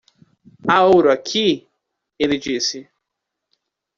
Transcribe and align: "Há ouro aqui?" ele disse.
"Há 0.67 0.83
ouro 0.83 1.11
aqui?" 1.11 1.69
ele 2.17 2.39
disse. 2.39 2.89